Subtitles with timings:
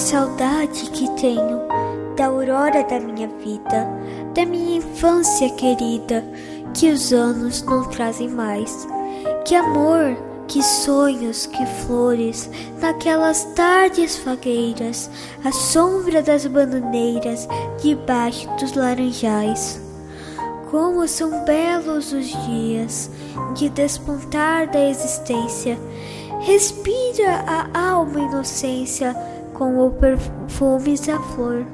[0.00, 1.60] Saudade que tenho
[2.16, 3.86] da aurora da minha vida,
[4.34, 6.24] da minha infância querida,
[6.72, 8.88] que os anos não trazem mais.
[9.44, 10.16] Que amor,
[10.48, 12.48] que sonhos, que flores,
[12.80, 15.10] naquelas tardes fagueiras,
[15.44, 17.46] à sombra das bananeiras,
[17.82, 19.82] debaixo dos laranjais.
[20.70, 23.10] Como são belos os dias
[23.54, 25.78] de despontar da existência.
[26.40, 29.14] Respira a alma inocência
[29.60, 31.66] com o perfume da flor.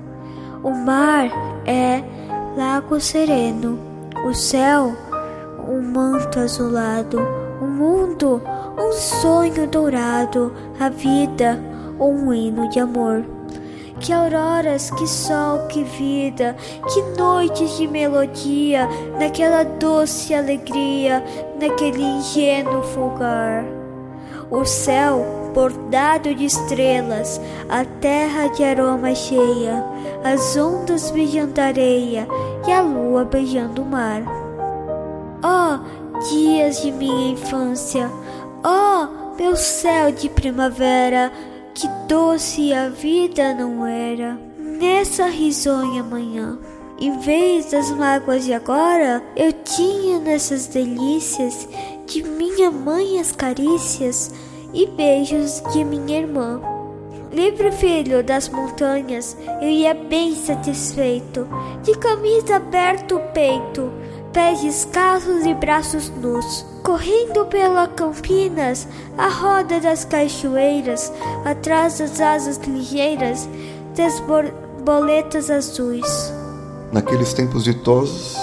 [0.64, 1.30] O mar
[1.64, 2.02] é
[2.56, 3.78] lago sereno,
[4.28, 4.92] o céu
[5.68, 7.20] um manto azulado,
[7.62, 8.42] o mundo
[8.76, 11.62] um sonho dourado, a vida
[12.00, 13.24] um hino de amor.
[14.00, 16.56] Que auroras, que sol, que vida,
[16.92, 21.22] que noites de melodia, naquela doce alegria,
[21.58, 23.64] naquele ingênuo fulgar.
[24.50, 27.40] O céu bordado de estrelas,
[27.70, 29.82] a terra de aroma cheia,
[30.22, 32.28] as ondas beijando a areia
[32.68, 34.20] e a lua beijando o mar.
[35.42, 38.10] Oh, dias de minha infância,
[38.62, 41.32] oh, meu céu de primavera,
[41.72, 46.58] que doce a vida não era nessa risonha manhã.
[47.00, 51.66] Em vez das mágoas de agora, eu tinha nessas delícias
[52.06, 54.30] de minha mãe as carícias
[54.72, 56.60] e beijos de minha irmã.
[57.32, 61.46] Livre filho das montanhas, eu ia bem satisfeito,
[61.82, 63.92] de camisa aberta o peito,
[64.32, 68.86] pés descalços e braços nus, correndo pela Campinas,
[69.18, 71.12] a roda das cachoeiras,
[71.44, 73.48] atrás das asas ligeiras
[73.96, 76.32] das borboletas azuis.
[76.92, 78.36] Naqueles tempos ditosos,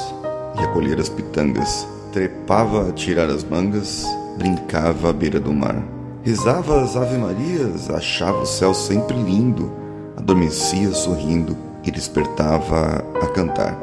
[0.60, 4.06] ia colher as pitangas, trepava a tirar as mangas,
[4.38, 5.93] brincava à beira do mar.
[6.26, 9.70] Rezava as ave-marias, achava o céu sempre lindo,
[10.16, 11.54] adormecia sorrindo
[11.84, 13.78] e despertava a cantar.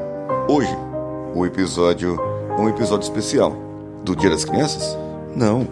[0.49, 0.75] Hoje,
[1.35, 2.19] o episódio
[2.57, 3.55] é um episódio especial.
[4.03, 4.97] Do Dia das Crianças?
[5.37, 5.69] Não,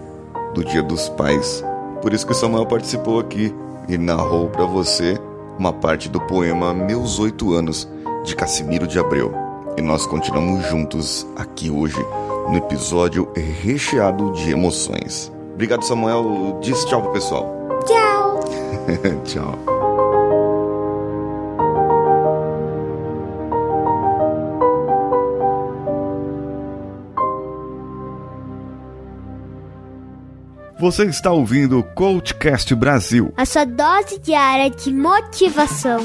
[0.52, 1.64] do Dia dos Pais.
[2.02, 3.54] Por isso que Samuel participou aqui
[3.88, 5.18] e narrou para você
[5.58, 7.88] uma parte do poema Meus Oito Anos,
[8.26, 9.32] de Cassimiro de Abreu.
[9.78, 12.04] E nós continuamos juntos aqui hoje,
[12.50, 15.32] no episódio recheado de emoções.
[15.58, 16.60] Obrigado, Samuel.
[16.60, 17.52] Diz tchau pro pessoal.
[17.84, 18.40] Tchau.
[19.26, 19.58] tchau.
[30.78, 35.98] Você está ouvindo o Coachcast Brasil a sua dose diária de motivação.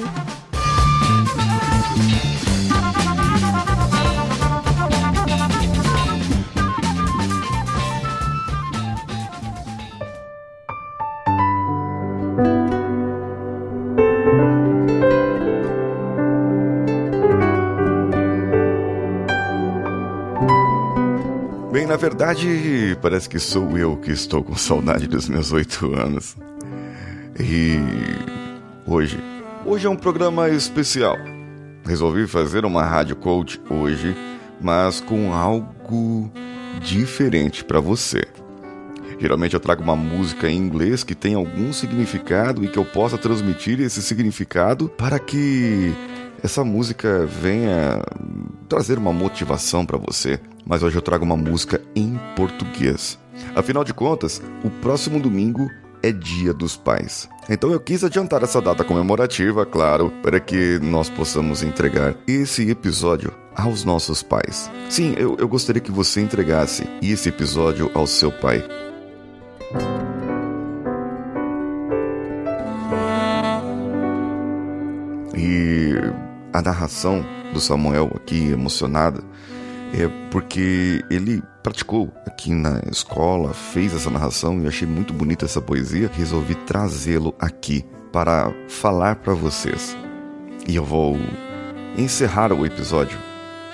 [22.03, 26.35] Verdade, parece que sou eu que estou com saudade dos meus oito anos.
[27.39, 27.77] E
[28.85, 29.17] hoje,
[29.65, 31.15] hoje é um programa especial.
[31.85, 34.13] Resolvi fazer uma rádio coach hoje,
[34.59, 36.29] mas com algo
[36.81, 38.27] diferente para você.
[39.17, 43.17] Geralmente eu trago uma música em inglês que tem algum significado e que eu possa
[43.17, 45.93] transmitir esse significado para que
[46.43, 48.03] essa música venha
[48.67, 53.19] trazer uma motivação para você mas hoje eu trago uma música em português.
[53.55, 55.69] Afinal de contas, o próximo domingo
[56.01, 57.29] é Dia dos Pais.
[57.49, 63.33] Então eu quis adiantar essa data comemorativa, claro, para que nós possamos entregar esse episódio
[63.55, 64.69] aos nossos pais.
[64.89, 68.63] Sim, eu, eu gostaria que você entregasse esse episódio ao seu pai.
[75.35, 75.93] E
[76.53, 79.23] a narração do Samuel aqui, emocionada,
[79.93, 85.61] é porque ele praticou aqui na escola, fez essa narração e achei muito bonita essa
[85.61, 86.09] poesia.
[86.13, 89.97] Resolvi trazê-lo aqui para falar para vocês.
[90.67, 91.17] E eu vou
[91.97, 93.17] encerrar o episódio,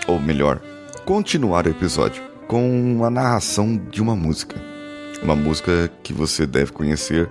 [0.07, 0.61] ou melhor,
[1.05, 4.55] continuar o episódio com a narração de uma música.
[5.21, 7.29] Uma música que você deve conhecer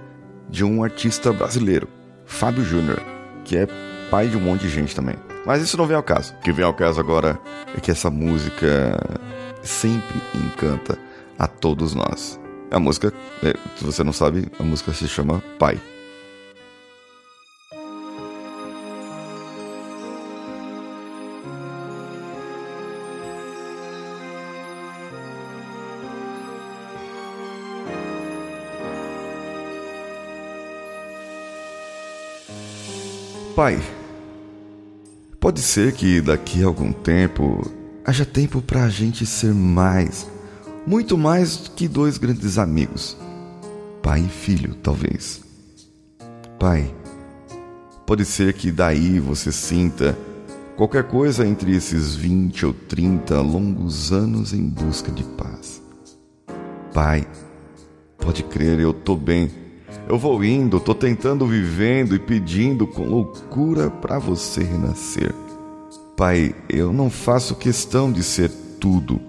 [0.49, 1.89] de um artista brasileiro,
[2.25, 3.03] Fábio Júnior,
[3.45, 3.67] que é
[4.11, 5.17] pai de um monte de gente também.
[5.47, 6.35] Mas isso não vem ao caso.
[6.35, 7.39] O que vem ao caso agora
[7.77, 8.99] é que essa música
[9.63, 10.99] sempre encanta
[11.39, 12.41] a todos nós.
[12.71, 13.13] A música,
[13.43, 15.81] é, se você não sabe, a música se chama Pai.
[33.59, 33.77] pai,
[35.41, 37.71] pode ser que daqui a algum tempo
[38.05, 40.27] haja tempo para a gente ser mais,
[40.87, 43.17] muito mais que dois grandes amigos,
[44.03, 45.43] pai e filho, talvez.
[46.59, 46.93] Pai,
[48.07, 50.19] pode ser que daí você sinta
[50.77, 55.83] qualquer coisa entre esses 20 ou 30 longos anos em busca de paz.
[56.93, 57.29] Pai,
[58.17, 59.51] pode crer, eu tô bem
[60.09, 65.35] eu vou indo, tô tentando vivendo e pedindo com loucura para você renascer.
[66.17, 68.51] Pai, eu não faço questão de ser
[68.81, 69.21] tudo.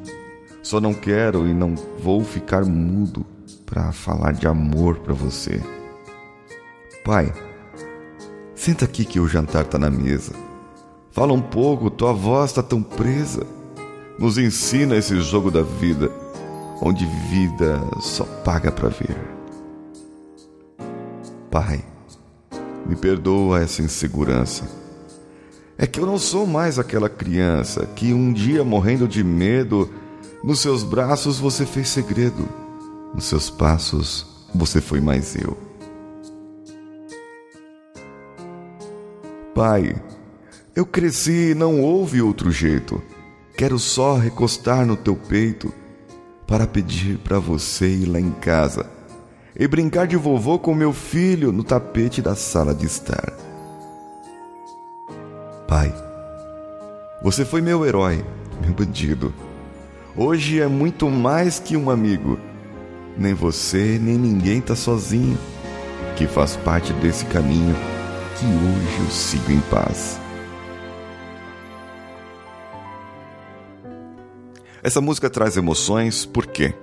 [0.64, 3.26] Só não quero e não vou ficar mudo
[3.66, 5.62] para falar de amor para você.
[7.04, 7.34] Pai,
[8.56, 10.32] senta aqui que o jantar tá na mesa.
[11.12, 13.46] Fala um pouco, tua voz tá tão presa.
[14.18, 16.10] Nos ensina esse jogo da vida,
[16.82, 19.39] onde vida só paga para ver.
[21.52, 21.84] Pai,
[22.86, 24.70] me perdoa essa insegurança.
[25.80, 29.90] É que eu não sou mais aquela criança que um dia, morrendo de medo,
[30.44, 32.48] nos seus braços você fez segredo,
[33.16, 35.58] nos seus passos você foi mais eu.
[39.56, 39.96] Pai,
[40.76, 43.02] eu cresci e não houve outro jeito.
[43.58, 45.74] Quero só recostar no teu peito
[46.46, 48.99] para pedir para você ir lá em casa
[49.60, 53.34] e brincar de vovô com meu filho no tapete da sala de estar.
[55.68, 55.94] Pai,
[57.22, 58.26] você foi meu herói,
[58.62, 59.34] meu bandido.
[60.16, 62.40] Hoje é muito mais que um amigo.
[63.18, 65.38] Nem você, nem ninguém tá sozinho,
[66.16, 67.76] que faz parte desse caminho
[68.38, 70.18] que hoje eu sigo em paz.
[74.82, 76.74] Essa música traz emoções, por quê?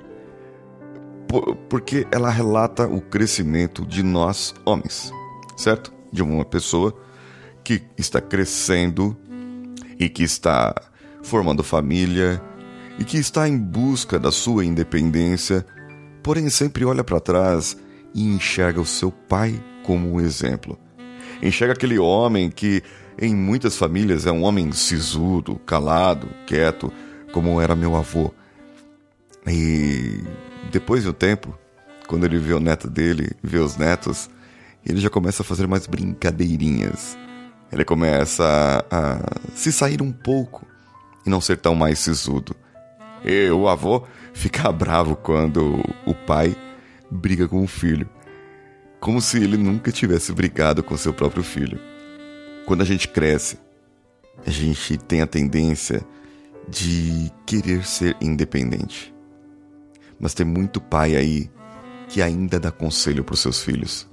[1.68, 5.12] Porque ela relata o crescimento de nós homens,
[5.56, 5.92] certo?
[6.12, 6.94] De uma pessoa
[7.64, 9.16] que está crescendo
[9.98, 10.74] e que está
[11.22, 12.40] formando família
[12.98, 15.66] e que está em busca da sua independência,
[16.22, 17.76] porém sempre olha para trás
[18.14, 20.78] e enxerga o seu pai como um exemplo.
[21.42, 22.82] Enxerga aquele homem que
[23.18, 26.92] em muitas famílias é um homem sisudo, calado, quieto,
[27.32, 28.32] como era meu avô.
[29.46, 30.20] E
[30.70, 31.56] depois de um tempo,
[32.06, 34.30] quando ele vê o neto dele, vê os netos,
[34.84, 37.18] ele já começa a fazer mais brincadeirinhas.
[37.72, 38.44] Ele começa
[38.90, 39.20] a, a
[39.54, 40.64] se sair um pouco
[41.26, 42.54] e não ser tão mais sisudo.
[43.24, 46.56] E o avô fica bravo quando o pai
[47.10, 48.08] briga com o filho,
[49.00, 51.80] como se ele nunca tivesse brigado com seu próprio filho.
[52.64, 53.58] Quando a gente cresce,
[54.46, 56.04] a gente tem a tendência
[56.68, 59.15] de querer ser independente.
[60.18, 61.50] Mas tem muito pai aí
[62.08, 64.08] que ainda dá conselho para os seus filhos.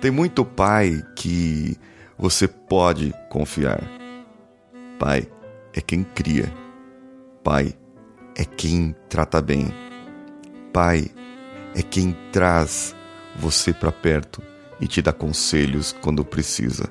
[0.00, 1.76] Tem muito pai que
[2.18, 3.82] você pode confiar.
[4.98, 5.28] Pai
[5.72, 6.52] é quem cria.
[7.44, 7.74] Pai
[8.34, 9.72] é quem trata bem.
[10.72, 11.10] Pai
[11.74, 12.94] é quem traz
[13.36, 14.42] você para perto
[14.80, 16.90] e te dá conselhos quando precisa.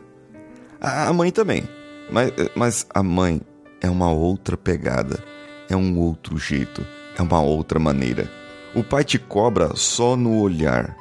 [0.80, 1.68] A mãe também,
[2.12, 3.42] mas, mas a mãe
[3.82, 5.24] é uma outra pegada,
[5.70, 6.86] é um outro jeito,
[7.18, 8.30] é uma outra maneira.
[8.76, 10.96] O pai te cobra só no olhar.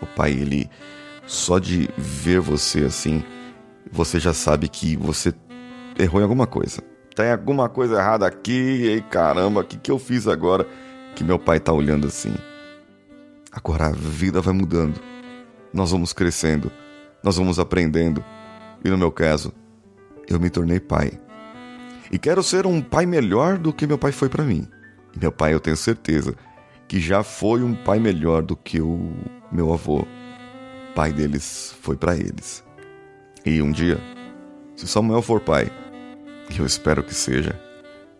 [0.00, 0.70] O pai, ele
[1.26, 3.22] só de ver você assim,
[3.90, 5.32] você já sabe que você
[5.98, 6.82] errou em alguma coisa.
[7.14, 10.66] Tem alguma coisa errada aqui, e caramba, o que, que eu fiz agora
[11.14, 12.34] que meu pai tá olhando assim?
[13.52, 14.98] Agora a vida vai mudando.
[15.72, 16.72] Nós vamos crescendo,
[17.22, 18.24] nós vamos aprendendo.
[18.82, 19.52] E no meu caso,
[20.26, 21.20] eu me tornei pai.
[22.10, 24.66] E quero ser um pai melhor do que meu pai foi para mim.
[25.14, 26.34] E meu pai, eu tenho certeza,
[26.92, 29.14] que já foi um pai melhor do que o
[29.50, 30.06] meu avô.
[30.94, 32.62] Pai deles foi para eles.
[33.46, 33.98] E um dia,
[34.76, 35.72] se Samuel for pai,
[36.50, 37.58] que eu espero que seja,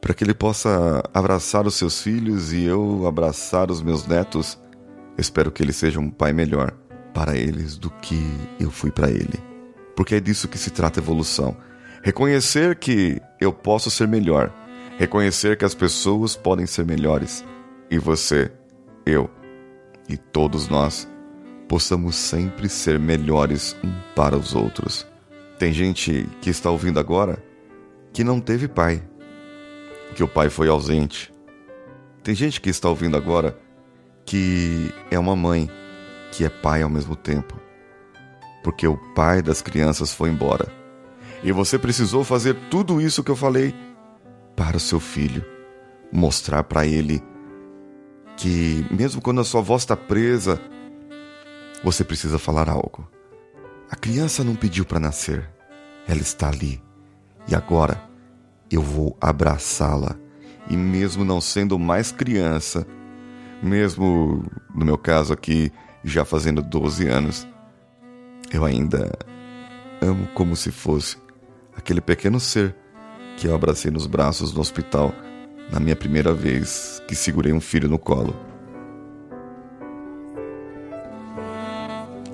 [0.00, 4.58] para que ele possa abraçar os seus filhos e eu abraçar os meus netos,
[5.18, 6.72] espero que ele seja um pai melhor
[7.12, 8.24] para eles do que
[8.58, 9.38] eu fui para ele.
[9.94, 11.54] Porque é disso que se trata evolução.
[12.02, 14.50] Reconhecer que eu posso ser melhor,
[14.96, 17.44] reconhecer que as pessoas podem ser melhores
[17.90, 18.50] e você
[19.04, 19.30] eu
[20.08, 21.08] e todos nós
[21.68, 25.06] possamos sempre ser melhores um para os outros.
[25.58, 27.42] Tem gente que está ouvindo agora
[28.12, 29.02] que não teve pai,
[30.14, 31.32] que o pai foi ausente.
[32.22, 33.58] Tem gente que está ouvindo agora
[34.24, 35.68] que é uma mãe
[36.30, 37.58] que é pai ao mesmo tempo,
[38.62, 40.66] porque o pai das crianças foi embora.
[41.42, 43.74] E você precisou fazer tudo isso que eu falei
[44.54, 45.44] para o seu filho,
[46.12, 47.22] mostrar para ele
[48.42, 50.60] que, mesmo quando a sua voz está presa,
[51.84, 53.08] você precisa falar algo.
[53.88, 55.48] A criança não pediu para nascer,
[56.08, 56.82] ela está ali.
[57.46, 58.02] E agora
[58.68, 60.16] eu vou abraçá-la.
[60.68, 62.84] E mesmo não sendo mais criança,
[63.62, 64.44] mesmo
[64.74, 65.70] no meu caso aqui,
[66.02, 67.46] já fazendo 12 anos,
[68.52, 69.16] eu ainda
[70.00, 71.16] amo como se fosse
[71.76, 72.74] aquele pequeno ser
[73.36, 75.14] que eu abracei nos braços no hospital
[75.70, 78.34] na minha primeira vez que segurei um filho no colo.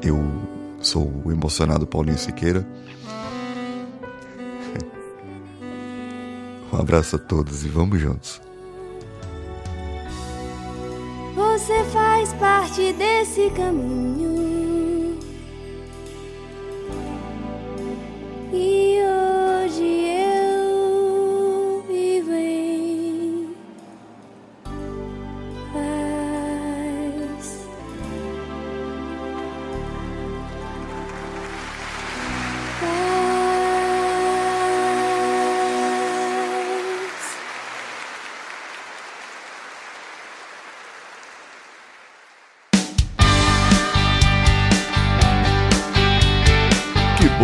[0.02, 0.18] Eu
[0.80, 2.66] sou o emocionado Paulinho Siqueira.
[6.72, 8.40] Um abraço a todos e vamos juntos.
[11.34, 14.47] Você faz parte desse caminho.